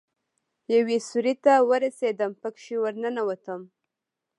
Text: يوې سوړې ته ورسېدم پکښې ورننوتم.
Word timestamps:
يوې 0.75 0.97
سوړې 1.07 1.33
ته 1.45 1.53
ورسېدم 1.69 2.31
پکښې 2.41 2.75
ورننوتم. 2.83 3.61